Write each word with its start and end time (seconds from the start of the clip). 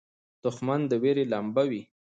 دښمن 0.43 0.81
د 0.87 0.91
وېرې 1.01 1.25
لمبه 1.31 1.63
وي 1.69 1.81